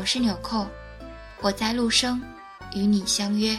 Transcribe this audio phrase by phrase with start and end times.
[0.00, 0.66] 我是纽扣，
[1.42, 2.22] 我在陆生
[2.74, 3.54] 与你相约。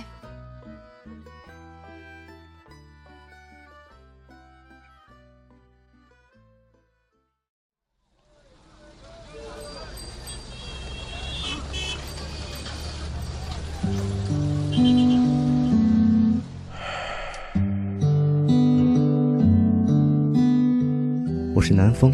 [21.53, 22.11] 我是南风，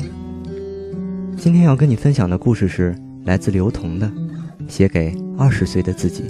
[1.37, 2.93] 今天要跟你分享的故事是。
[3.27, 4.09] 来自刘同的，
[4.69, 6.23] 写给二十岁的自己。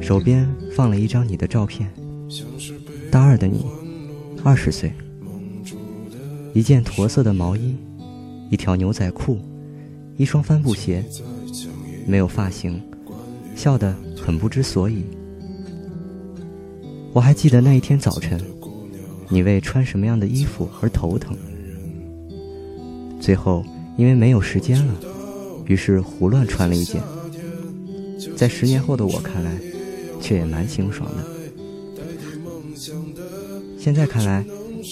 [0.00, 1.90] 手边放了一张你的照片，
[3.10, 3.81] 大二的你。
[4.44, 4.92] 二十岁，
[6.52, 7.76] 一件驼色的毛衣，
[8.50, 9.38] 一条牛仔裤，
[10.16, 11.04] 一双帆布鞋，
[12.06, 12.82] 没有发型，
[13.54, 15.04] 笑得很不知所以。
[17.12, 18.40] 我还记得那一天早晨，
[19.28, 21.36] 你为穿什么样的衣服而头疼，
[23.20, 23.64] 最后
[23.96, 24.94] 因为没有时间了，
[25.66, 27.00] 于是胡乱穿了一件，
[28.36, 29.56] 在十年后的我看来，
[30.20, 31.41] 却也蛮清爽的。
[33.82, 34.44] 现在看来，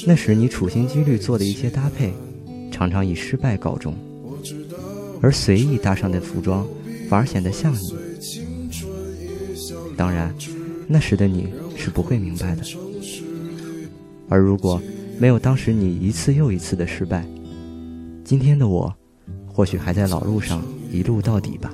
[0.05, 2.13] 那时你处心积虑做的一些搭配，
[2.73, 3.95] 常常以失败告终，
[5.23, 6.67] 而随意搭上的服装，
[7.09, 7.95] 反而显得像你。
[9.97, 10.35] 当然，
[10.89, 11.47] 那时的你
[11.77, 12.65] 是不会明白的。
[14.29, 14.83] 而如果
[15.21, 17.25] 没有当时你一次又一次的失败，
[18.25, 18.93] 今天的我，
[19.47, 21.73] 或许还在老路上一路到底吧。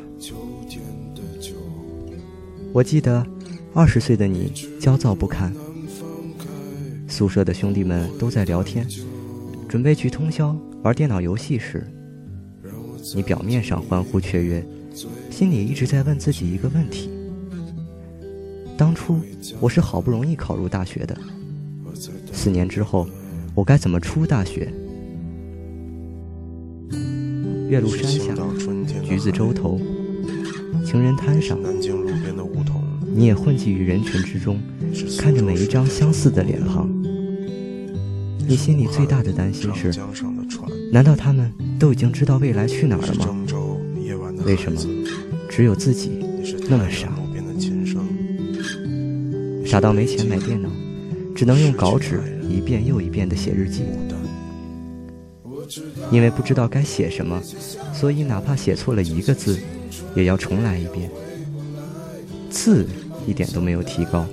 [2.75, 3.27] 我记得，
[3.73, 5.51] 二十岁的你焦躁不堪。
[7.17, 8.87] 宿舍的兄弟们都在聊天，
[9.67, 11.83] 准备去通宵玩电脑游戏时，
[13.15, 14.63] 你表面上欢呼雀跃，
[15.31, 17.09] 心里一直在问自己一个问题：
[18.77, 19.19] 当初
[19.61, 21.17] 我是好不容易考入大学的，
[22.35, 23.09] 四年之后
[23.55, 24.71] 我该怎么出大学？
[27.71, 28.35] 岳麓山下，
[29.03, 29.81] 橘子洲头，
[30.85, 31.59] 情人滩上，
[33.15, 34.61] 你也混迹于人群之中，
[35.19, 36.95] 看着每一张相似的脸庞。
[38.49, 39.93] 你心里最大的担心是：
[40.93, 43.37] 难道他们都已经知道未来去哪儿了吗？
[44.45, 44.81] 为什么
[45.49, 46.25] 只有自己
[46.69, 47.13] 那么傻？
[49.65, 50.71] 傻到没钱买电脑，
[51.35, 53.83] 只能用稿纸一遍又一遍地写日记。
[56.13, 57.43] 因为不知道该写什么，
[57.93, 59.59] 所以哪怕写错了一个字，
[60.15, 61.11] 也要重来一遍。
[62.49, 62.87] 字
[63.27, 64.25] 一点都没有提高，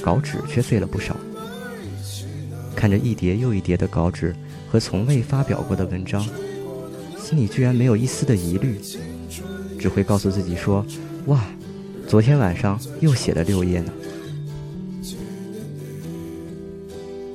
[0.00, 1.16] 稿纸却废了不少。
[2.78, 4.32] 看着一叠又一叠的稿纸
[4.70, 6.24] 和从未发表过的文章，
[7.20, 8.78] 心里居然没有一丝的疑虑，
[9.80, 10.86] 只会告诉自己说
[11.26, 11.44] ：“哇，
[12.06, 13.92] 昨天晚上又写了六页呢。”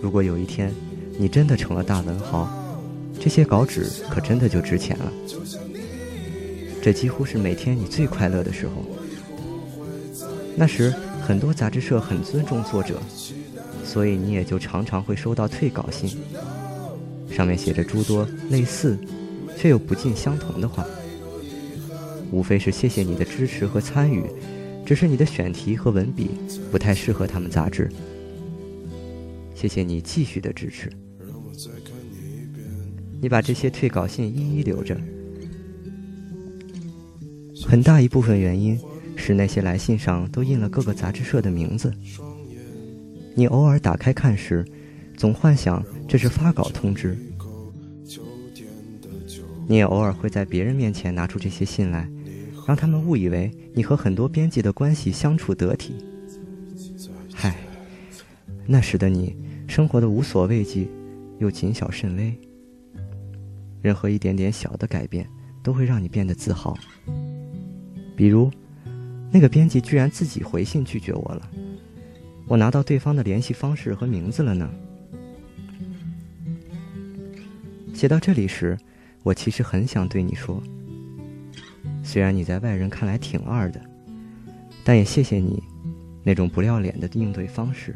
[0.01, 0.73] 如果有一天
[1.17, 2.47] 你真的成了大文豪，
[3.19, 5.11] 这些稿纸可真的就值钱了。
[6.81, 8.71] 这几乎是每天你最快乐的时候。
[10.55, 12.97] 那时很多杂志社很尊重作者。
[13.93, 16.09] 所以你也就常常会收到退稿信，
[17.29, 18.97] 上面写着诸多类似，
[19.55, 20.83] 却又不尽相同的话，
[22.31, 24.23] 无非是谢谢你的支持和参与，
[24.83, 26.31] 只是你的选题和文笔
[26.71, 27.87] 不太适合他们杂志。
[29.53, 30.91] 谢谢你继续的支持。
[33.21, 34.99] 你把这些退稿信一一留着，
[37.63, 38.75] 很大一部分原因
[39.15, 41.93] 是那些来信上都印了各个杂志社的名字。
[43.35, 44.63] 你偶尔打开看时，
[45.17, 47.17] 总幻想这是发稿通知。
[49.67, 52.07] 你也偶尔会在别人面前拿出这些信来，
[52.67, 55.95] 让他们误以为你和很多编辑的关系相处得体。
[57.33, 57.55] 嗨，
[58.67, 59.35] 那时的你
[59.67, 60.89] 生活的无所畏惧，
[61.39, 62.37] 又谨小慎微。
[63.81, 65.27] 任何一点点小的改变，
[65.63, 66.77] 都会让你变得自豪。
[68.15, 68.51] 比如，
[69.31, 71.49] 那个编辑居然自己回信拒绝我了，
[72.47, 74.69] 我拿到对方的联系方式和名字了呢。
[77.93, 78.77] 写到这里时。
[79.25, 80.61] 我其实很想对你说，
[82.03, 83.79] 虽然你在外人看来挺二的，
[84.83, 85.63] 但也谢谢你
[86.23, 87.95] 那种不要脸的应对方式，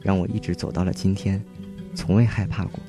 [0.00, 1.44] 让我一直走到了今天，
[1.94, 2.80] 从未害怕过。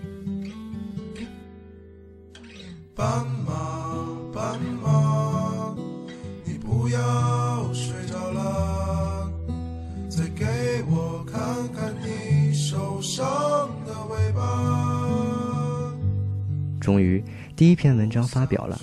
[16.97, 17.23] 终于。
[17.55, 18.81] 第一篇文章发表了，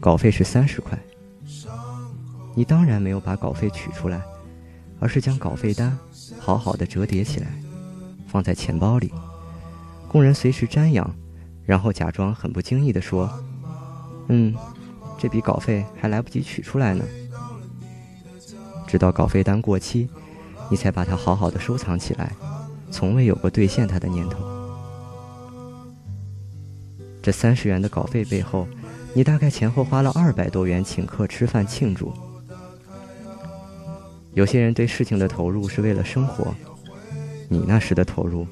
[0.00, 0.98] 稿费是三十块。
[2.56, 4.20] 你当然没有把稿费取出来，
[4.98, 5.96] 而是将稿费单
[6.40, 7.46] 好好的折叠起来，
[8.26, 9.12] 放在钱包里，
[10.08, 11.08] 供人随时瞻仰，
[11.64, 13.30] 然后假装很不经意地说
[14.26, 14.52] ：“嗯，
[15.16, 17.04] 这笔稿费还来不及取出来呢。”
[18.88, 20.08] 直到稿费单过期，
[20.68, 22.32] 你才把它好好的收藏起来，
[22.90, 24.55] 从未有过兑现它的念头。
[27.26, 28.68] 这三十元的稿费背后，
[29.12, 32.12] 你大概前后花了二百多元请客吃饭庆祝。
[34.34, 36.54] 有些人对事情的投入是为了生活，
[37.48, 38.46] 你那时的投入，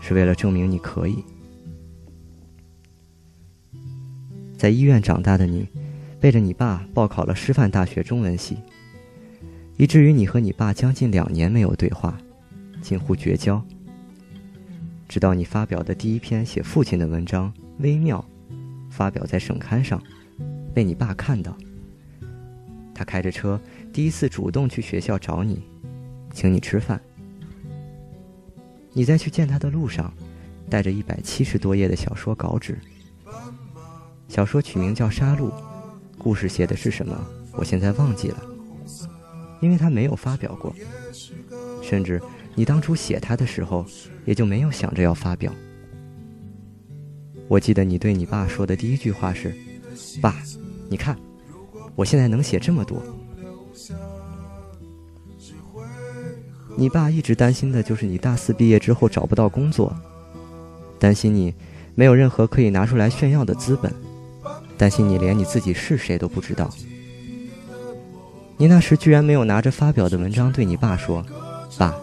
[0.00, 1.22] 是为了证明你可以。
[4.58, 5.68] 在医院长大的你，
[6.18, 8.56] 背着你爸报考了师范大学中文系，
[9.76, 12.18] 以至于你和你爸将近两年没有对话，
[12.82, 13.64] 近乎绝交。
[15.08, 17.54] 直到你发表的第一篇写父亲的文章。
[17.80, 18.24] 微妙，
[18.90, 20.02] 发表在省刊上，
[20.74, 21.56] 被你爸看到。
[22.94, 23.60] 他开着车，
[23.92, 25.62] 第一次主动去学校找你，
[26.32, 27.00] 请你吃饭。
[28.92, 30.12] 你在去见他的路上，
[30.68, 32.78] 带着一百七十多页的小说稿纸。
[34.28, 35.50] 小说取名叫《杀戮》，
[36.18, 37.18] 故事写的是什么，
[37.52, 38.42] 我现在忘记了，
[39.60, 40.74] 因为他没有发表过，
[41.82, 42.20] 甚至
[42.54, 43.86] 你当初写他的时候，
[44.26, 45.52] 也就没有想着要发表。
[47.50, 49.52] 我记得你对你爸说的第一句话是
[50.22, 50.36] ：“爸，
[50.88, 51.16] 你看，
[51.96, 53.02] 我现在能写这么多。”
[56.78, 59.92] 你爸一直担心的就是你大四毕业之后找不到工作，
[61.00, 61.52] 担心你
[61.96, 63.92] 没有任何可以拿出来炫耀的资本，
[64.78, 66.70] 担心你连你自己是谁都不知道。
[68.56, 71.26] 你那时居然没有拿着发表的文章对你爸说
[71.76, 71.96] ：“爸，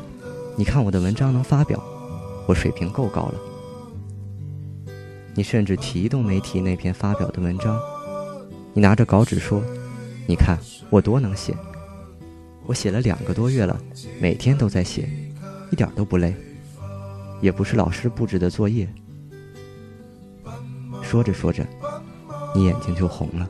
[0.58, 1.82] 你看我的文章能发表，
[2.48, 3.36] 我水平够高了。”
[5.38, 7.80] 你甚至提都没提那篇发表的文章，
[8.74, 9.62] 你拿着稿纸说
[10.26, 10.58] ：“你看
[10.90, 11.56] 我多能写，
[12.66, 13.80] 我写了两个多月了，
[14.20, 15.08] 每天都在写，
[15.70, 16.36] 一点都不累，
[17.40, 18.92] 也不是老师布置的作业。”
[21.04, 21.64] 说着说着，
[22.56, 23.48] 你眼睛就红了。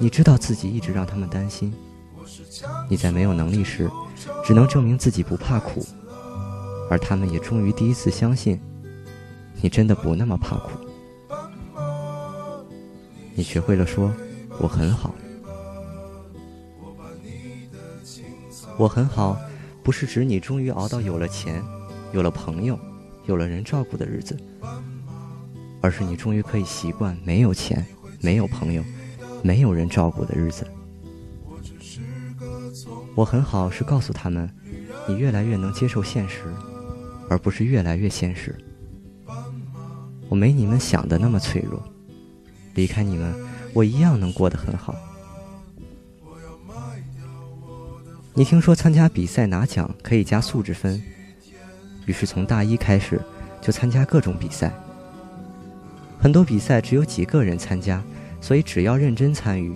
[0.00, 1.72] 你知道自己一直让他们担心，
[2.90, 3.88] 你在没有能力时，
[4.44, 5.86] 只能证明自己不怕苦，
[6.90, 8.60] 而他们也终于第一次相信。
[9.60, 10.70] 你真的不那么怕苦，
[13.34, 14.12] 你学会了说
[14.60, 15.14] 我很好，
[18.76, 19.36] 我很好，
[19.82, 21.62] 不是指你终于熬到有了钱、
[22.12, 22.78] 有了朋友、
[23.26, 24.36] 有了人照顾的日子，
[25.80, 27.84] 而是你终于可以习惯没有钱、
[28.20, 28.84] 没有朋友、
[29.42, 30.64] 没有人照顾的日子。
[33.16, 34.48] 我很好是告诉他们，
[35.08, 36.44] 你越来越能接受现实，
[37.28, 38.54] 而不是越来越现实。
[40.28, 41.82] 我没你们想的那么脆弱，
[42.74, 43.34] 离开你们，
[43.72, 44.94] 我一样能过得很好。
[48.34, 51.02] 你听说参加比赛拿奖可以加素质分，
[52.06, 53.20] 于是从大一开始
[53.60, 54.72] 就参加各种比赛。
[56.20, 58.02] 很多比赛只有几个人参加，
[58.40, 59.74] 所以只要认真参与，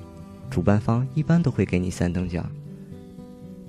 [0.50, 2.49] 主办方一般都会给你三等奖。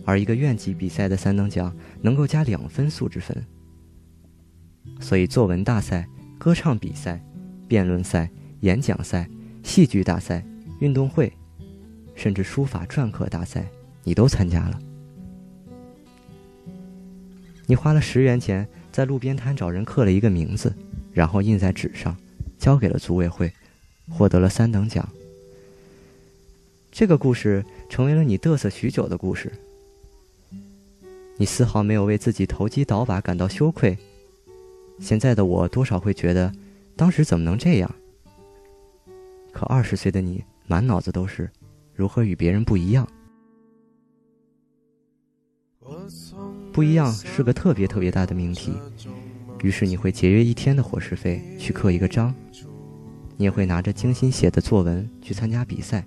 [0.06, 3.46] 而一个院级比赛的三等奖能够加两分素质分，
[5.00, 6.06] 所以作文大赛。
[6.44, 7.24] 歌唱比赛、
[7.70, 9.30] 辩论赛、演讲赛、
[9.64, 10.44] 戏剧大赛、
[10.80, 11.32] 运动会，
[12.16, 13.66] 甚至书法篆刻大赛，
[14.04, 14.78] 你都参加了。
[17.66, 20.76] 你花了十元钱在路边摊找人刻了一个名字，
[21.14, 22.14] 然后印在纸上，
[22.60, 23.50] 交给了组委会，
[24.10, 25.08] 获得了三等奖。
[26.92, 29.50] 这个故事成为了你嘚瑟许久的故事。
[31.38, 33.98] 你丝毫没有为自己投机倒把感到羞愧。
[35.00, 36.52] 现在的我多少会觉得，
[36.96, 37.96] 当时怎么能这样？
[39.52, 41.50] 可二十岁的你，满脑子都是
[41.94, 43.08] 如何与别人不一样。
[46.72, 48.74] 不一样是个特别特别大的命题，
[49.62, 52.34] 于是你会节约一天的伙食费去刻一个章，
[53.38, 56.06] 你也会拿着精心写的作文去参加比赛。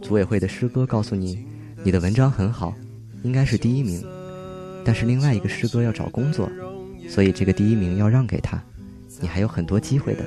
[0.00, 1.46] 组委会的师哥告诉你，
[1.84, 2.74] 你的文章很好，
[3.22, 4.02] 应该是第一名，
[4.84, 6.50] 但是另外一个师哥要找工作，
[7.08, 8.62] 所以这个第一名要让给他，
[9.20, 10.24] 你还有很多机会的。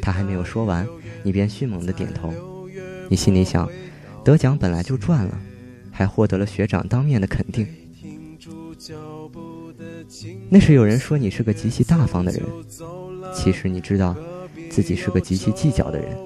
[0.00, 0.86] 他还没有说完，
[1.22, 2.32] 你便迅猛的点头，
[3.08, 3.68] 你心里想，
[4.24, 5.38] 得奖本来就赚了。
[5.90, 7.66] 还获得了学长当面的肯定。
[10.48, 12.40] 那时有人说你是个极其大方的人，
[13.34, 14.16] 其实你知道，
[14.70, 16.16] 自己是个极其计较的人。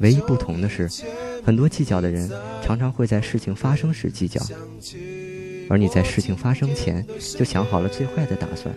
[0.00, 0.90] 唯一不同的是，
[1.44, 2.28] 很多计较的人
[2.60, 4.44] 常常会在事情发生时计较，
[5.68, 7.04] 而你在事情发生前
[7.36, 8.74] 就想好了最坏的打算。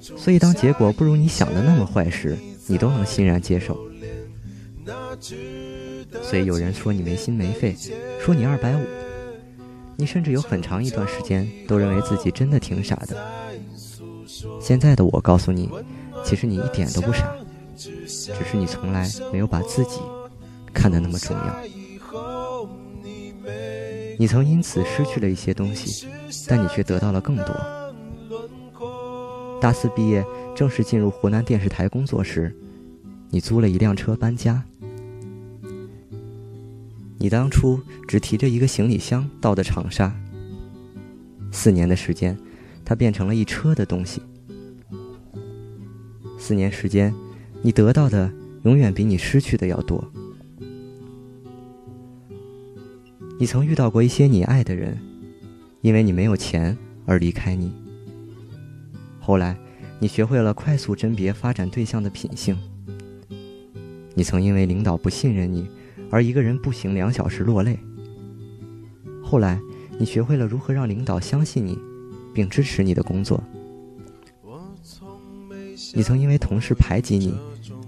[0.00, 3.78] 所以当结果不如你想的那么坏时，你都能欣然接受。
[6.22, 7.74] 所以有人说你没心没肺，
[8.20, 8.80] 说你二百五，
[9.96, 13.16] 你甚至有很长一段时间都认为自己真的挺傻的。
[14.60, 15.70] 现在的我告诉你，
[16.24, 17.34] 其实你一点都不傻，
[17.76, 20.00] 只是你从来没有把自己
[20.72, 21.56] 看得那么重要。
[24.18, 26.06] 你曾因此失去了一些东西，
[26.48, 27.46] 但你却得到了更多。
[29.60, 32.54] 大四毕业，正式进入湖南电视台工作时，
[33.30, 34.62] 你租了一辆车搬家。
[37.18, 40.14] 你当初只提着一个行李箱到的长沙，
[41.50, 42.38] 四年的时间，
[42.84, 44.20] 它变成了一车的东西。
[46.38, 47.14] 四年时间，
[47.62, 48.30] 你得到的
[48.64, 50.06] 永远比你失去的要多。
[53.38, 54.98] 你曾遇到过一些你爱的人，
[55.80, 56.76] 因为你没有钱
[57.06, 57.72] 而离开你。
[59.20, 59.56] 后来，
[59.98, 62.56] 你学会了快速甄别发展对象的品性。
[64.14, 65.68] 你曾因为领导不信任你。
[66.10, 67.76] 而一个人步行两小时落泪。
[69.20, 69.60] 后来，
[69.98, 71.76] 你学会了如何让领导相信你，
[72.32, 73.42] 并支持你的工作。
[75.92, 77.34] 你曾因为同事排挤你，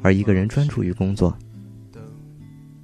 [0.02, 1.38] 而一个人专注于工作。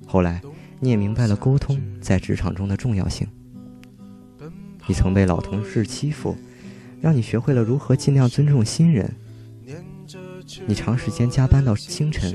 [0.07, 0.41] 后来，
[0.79, 3.27] 你也明白了沟通在职场中的重要性。
[4.87, 6.37] 你曾被老同事欺负，
[7.01, 9.15] 让你学会了如何尽量尊重新人。
[10.67, 12.35] 你长时间加班到清晨，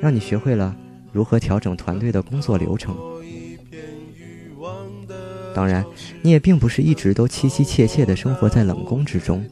[0.00, 0.74] 让你学会了。
[1.12, 2.96] 如何调整团队的工作流程？
[5.54, 5.82] 当然，
[6.20, 9.42] 你也并不是一直都凄凄切切地生活在冷宫之中。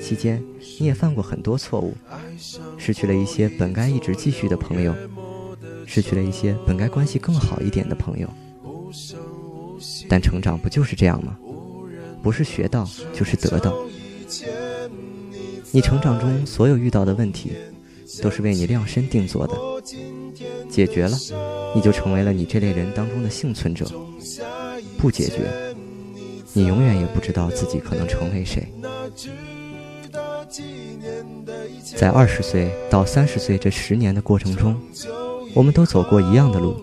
[0.00, 0.42] 期间，
[0.78, 1.94] 你也犯过很多错误，
[2.78, 4.94] 失去了一些本该一直继续的朋友，
[5.86, 8.28] 失去了一些本该关系更好一点的朋友。
[10.08, 11.36] 但成长不就是这样吗？
[12.22, 13.76] 不是学到就是得到。
[15.72, 17.52] 你成长中所有遇到的问题，
[18.22, 19.54] 都是为你量身定做的。
[20.70, 21.16] 解决了，
[21.74, 23.84] 你就成为了你这类人当中的幸存者；
[24.98, 25.50] 不解决，
[26.52, 28.66] 你永远也不知道自己可能成为谁。
[31.96, 34.80] 在二十岁到三十岁这十年的过程中，
[35.54, 36.74] 我们都走过一样的路。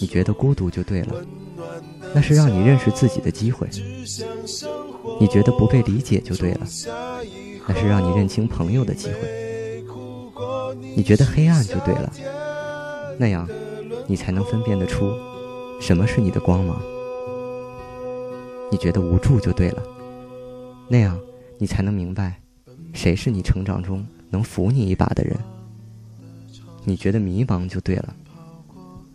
[0.00, 1.14] 你觉得孤独就对了，
[2.14, 3.66] 那是让你认识自己的机会；
[5.18, 6.66] 你觉得不被理解就对了，
[7.66, 9.82] 那是让你认清朋友的机会。
[10.94, 12.12] 你觉得黑暗就对了，
[13.18, 13.48] 那样，
[14.06, 15.10] 你才能分辨得出，
[15.80, 16.78] 什么是你的光芒。
[18.70, 19.82] 你觉得无助就对了，
[20.88, 21.18] 那样，
[21.56, 22.38] 你才能明白，
[22.92, 25.34] 谁是你成长中能扶你一把的人。
[26.86, 28.16] 你觉得迷茫就对了，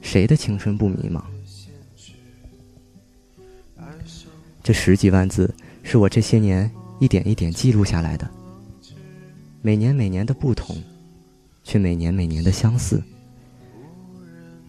[0.01, 1.23] 谁的青春不迷茫？
[4.61, 5.51] 这十几万字
[5.81, 8.29] 是我这些年一点一点记录下来的，
[9.63, 10.75] 每年每年的不同。
[11.63, 13.01] 却每年每年的相似。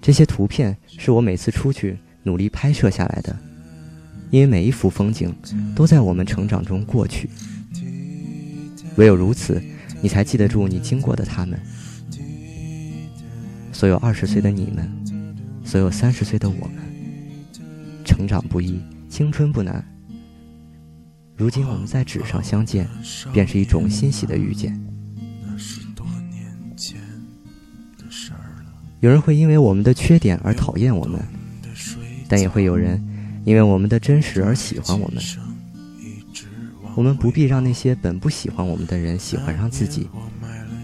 [0.01, 3.35] 这些图片是我每次出去努力拍摄下来的，
[4.31, 5.35] 因为每一幅风景
[5.75, 7.31] 都在我们成长中过去。
[8.97, 9.61] 唯有如此，
[10.03, 11.59] 你才记得住你经过的他们。
[13.83, 14.89] 所有二十岁的你们，
[15.65, 16.77] 所有三十岁的我们，
[18.05, 19.85] 成长不易，青春不难。
[21.35, 22.89] 如今我们在纸上相见，
[23.33, 24.81] 便是一种欣喜的遇见。
[29.01, 31.21] 有人会因为我们的缺点而讨厌我们，
[32.29, 33.05] 但也会有人
[33.45, 35.21] 因为我们的真实而喜欢我们。
[36.95, 40.09] 我们不必让那些本不喜欢我们的人喜欢上自己，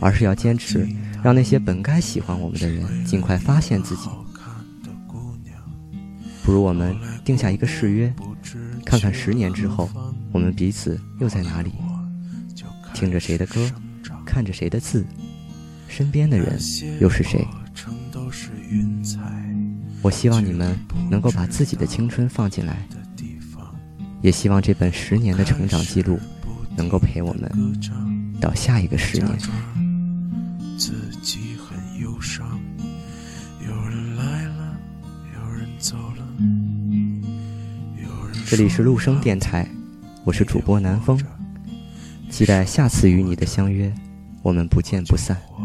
[0.00, 0.84] 而是要坚持
[1.22, 4.08] 让那些本该喜欢我们的人尽快发现自己。
[6.42, 8.14] 不如我们定下一个誓约，
[8.86, 9.90] 看看十年之后，
[10.32, 11.72] 我们彼此又在哪里？
[12.94, 13.70] 听着谁的歌，
[14.24, 15.06] 看着谁的字，
[15.88, 16.58] 身边的人
[17.00, 17.46] 又是谁？
[20.00, 20.78] 我希望你们
[21.10, 22.88] 能够把自己的青春放进来，
[24.22, 26.18] 也希望这本十年的成长记录
[26.76, 27.78] 能够陪我们
[28.40, 29.38] 到下一个十年。
[30.78, 32.60] 自己很忧伤，
[33.66, 34.78] 有人来了，
[35.34, 36.24] 有人走了。
[38.46, 39.68] 这里是陆生电台，
[40.22, 41.20] 我是主播南风，
[42.30, 43.92] 期待下次与你的相约，
[44.40, 45.36] 我们不见不散。
[45.56, 45.64] 不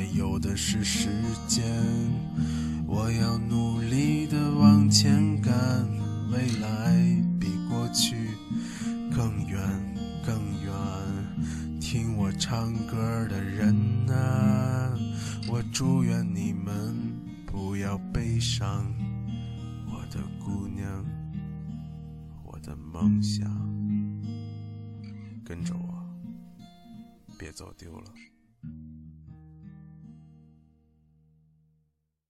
[0.00, 1.10] 还有的是时
[1.46, 1.62] 间，
[2.86, 5.52] 我要努力的往前赶，
[6.32, 6.96] 未来
[7.38, 8.16] 比过去。
[9.14, 9.60] 更远，
[10.24, 12.96] 更远，听我唱歌
[13.28, 13.76] 的人
[14.08, 14.90] 啊，
[15.46, 16.96] 我祝愿你们
[17.44, 18.86] 不要悲伤，
[19.86, 21.04] 我的姑娘，
[22.42, 23.46] 我的梦想，
[25.44, 26.02] 跟着我，
[27.38, 28.10] 别走丢了。